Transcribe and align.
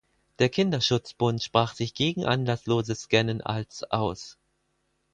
Der 0.39 0.49
Kinderschutzbund 0.49 1.43
sprach 1.43 1.75
sich 1.75 1.93
gegen 1.93 2.25
anlassloses 2.25 3.01
Scannen 3.01 3.41
als 3.41 3.83
aus. 3.91 4.39